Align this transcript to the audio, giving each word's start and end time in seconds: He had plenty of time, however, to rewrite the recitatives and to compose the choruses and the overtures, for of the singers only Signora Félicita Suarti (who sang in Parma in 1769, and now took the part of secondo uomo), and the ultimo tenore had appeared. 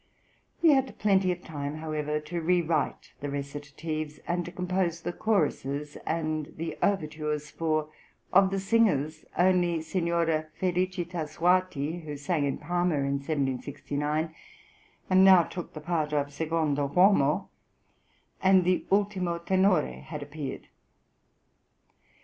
He 0.63 0.69
had 0.69 0.97
plenty 0.97 1.31
of 1.31 1.43
time, 1.43 1.75
however, 1.75 2.19
to 2.21 2.41
rewrite 2.41 3.13
the 3.19 3.29
recitatives 3.29 4.17
and 4.27 4.43
to 4.45 4.51
compose 4.51 5.01
the 5.01 5.13
choruses 5.13 5.95
and 6.07 6.51
the 6.57 6.75
overtures, 6.81 7.51
for 7.51 7.87
of 8.33 8.49
the 8.49 8.59
singers 8.59 9.25
only 9.37 9.79
Signora 9.79 10.47
Félicita 10.59 11.27
Suarti 11.29 12.01
(who 12.03 12.17
sang 12.17 12.45
in 12.45 12.57
Parma 12.57 12.95
in 12.95 13.19
1769, 13.19 14.33
and 15.07 15.23
now 15.23 15.43
took 15.43 15.75
the 15.75 15.79
part 15.81 16.13
of 16.13 16.33
secondo 16.33 16.87
uomo), 16.87 17.49
and 18.41 18.63
the 18.63 18.87
ultimo 18.91 19.37
tenore 19.37 19.83
had 20.01 20.23
appeared. 20.23 20.67